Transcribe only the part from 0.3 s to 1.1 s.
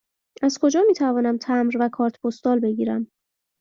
از کجا می